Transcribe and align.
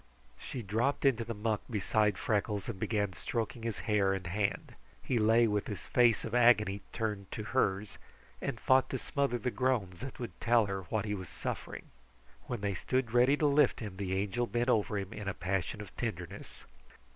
She 0.39 0.63
dropped 0.63 1.05
into 1.05 1.23
the 1.23 1.35
muck 1.35 1.61
beside 1.69 2.17
Freckles 2.17 2.67
and 2.67 2.79
began 2.79 3.13
stroking 3.13 3.61
his 3.61 3.77
hair 3.85 4.13
and 4.13 4.25
hand. 4.25 4.73
He 4.99 5.19
lay 5.19 5.45
with 5.45 5.67
his 5.67 5.85
face 5.85 6.25
of 6.25 6.33
agony 6.33 6.81
turned 6.91 7.31
to 7.33 7.43
hers, 7.53 7.99
and 8.41 8.59
fought 8.59 8.89
to 8.89 8.97
smother 8.97 9.37
the 9.37 9.51
groans 9.51 9.99
that 9.99 10.19
would 10.19 10.41
tell 10.41 10.65
her 10.65 10.81
what 10.85 11.05
he 11.05 11.13
was 11.13 11.29
suffering. 11.29 11.85
When 12.47 12.61
they 12.61 12.73
stood 12.73 13.13
ready 13.13 13.37
to 13.37 13.45
lift 13.45 13.79
him, 13.79 13.97
the 13.97 14.15
Angel 14.15 14.47
bent 14.47 14.69
over 14.69 14.97
him 14.97 15.13
in 15.13 15.27
a 15.27 15.35
passion 15.35 15.81
of 15.81 15.95
tenderness. 15.97 16.65